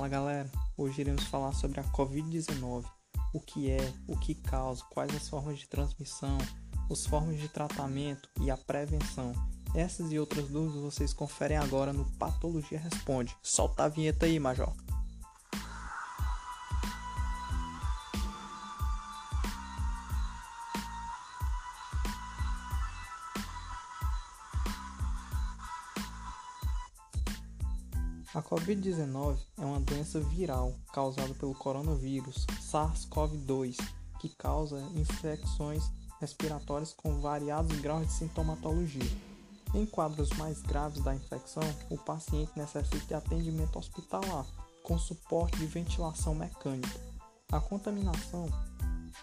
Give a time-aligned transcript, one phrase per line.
[0.00, 2.86] Fala galera, hoje iremos falar sobre a Covid-19,
[3.34, 6.38] o que é, o que causa, quais as formas de transmissão,
[6.90, 9.34] as formas de tratamento e a prevenção.
[9.74, 13.36] Essas e outras dúvidas vocês conferem agora no Patologia Responde.
[13.42, 14.72] Solta a vinheta aí, Major.
[28.32, 33.76] A Covid-19 é uma doença viral causada pelo coronavírus SARS-CoV-2
[34.20, 35.90] que causa infecções
[36.20, 39.10] respiratórias com variados graus de sintomatologia.
[39.74, 44.46] Em quadros mais graves da infecção, o paciente necessita de atendimento hospitalar
[44.84, 47.00] com suporte de ventilação mecânica.
[47.50, 48.48] A contaminação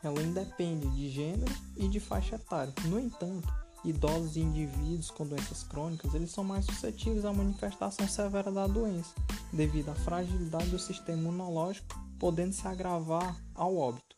[0.00, 2.72] ela independe de gênero e de faixa etária.
[2.84, 3.52] No entanto,
[3.84, 9.14] idosos e indivíduos com doenças crônicas, eles são mais suscetíveis à manifestação severa da doença,
[9.52, 14.16] devido à fragilidade do sistema imunológico, podendo se agravar ao óbito.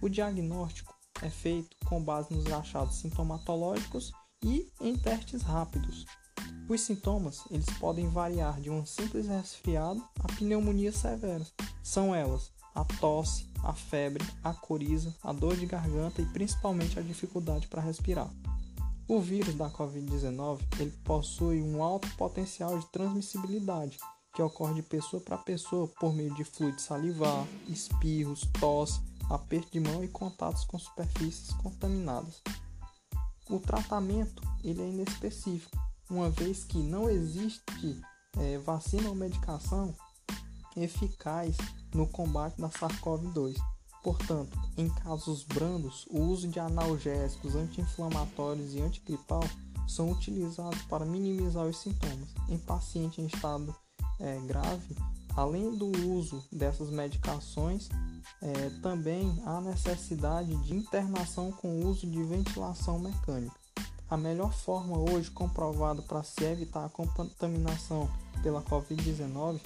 [0.00, 4.12] O diagnóstico é feito com base nos achados sintomatológicos
[4.44, 6.04] e em testes rápidos.
[6.68, 11.46] Os sintomas eles podem variar de um simples resfriado a pneumonia severa.
[11.82, 17.02] São elas a tosse, a febre, a coriza, a dor de garganta e principalmente a
[17.02, 18.30] dificuldade para respirar.
[19.08, 23.98] O vírus da Covid-19 ele possui um alto potencial de transmissibilidade,
[24.34, 29.78] que ocorre de pessoa para pessoa por meio de fluido salivar, espirros, tosse, aperto de
[29.78, 32.42] mão e contatos com superfícies contaminadas.
[33.48, 35.78] O tratamento ele é inespecífico,
[36.10, 38.02] uma vez que não existe
[38.38, 39.94] é, vacina ou medicação
[40.76, 41.56] eficaz
[41.94, 43.56] no combate da SARS-CoV-2.
[44.06, 49.42] Portanto, em casos brandos, o uso de analgésicos, anti-inflamatórios e antigripal
[49.88, 52.28] são utilizados para minimizar os sintomas.
[52.48, 53.74] Em paciente em estado
[54.20, 54.96] é, grave,
[55.34, 57.88] além do uso dessas medicações,
[58.40, 63.58] é, também há necessidade de internação com uso de ventilação mecânica.
[64.08, 68.08] A melhor forma hoje comprovada para se evitar a contaminação
[68.40, 69.58] pela Covid-19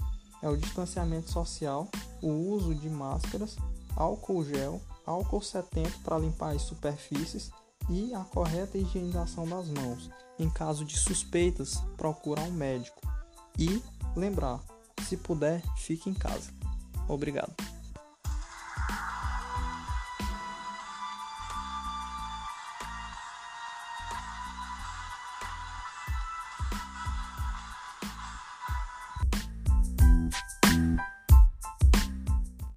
[0.42, 1.86] é o distanciamento social,
[2.22, 3.58] o uso de máscaras
[3.96, 7.50] álcool gel, álcool 70 para limpar as superfícies
[7.88, 10.10] e a correta higienização das mãos.
[10.38, 13.00] Em caso de suspeitas, procurar um médico.
[13.58, 13.82] E
[14.16, 14.60] lembrar,
[15.06, 16.50] se puder, fique em casa.
[17.08, 17.79] Obrigado.